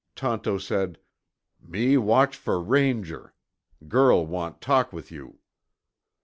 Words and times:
Tonto 0.15 0.57
said, 0.57 0.97
"Me 1.61 1.95
watch 1.95 2.35
for 2.35 2.59
Ranger. 2.59 3.35
Girl 3.87 4.25
want 4.25 4.59
talk 4.59 4.91
with 4.91 5.11
you." 5.11 5.37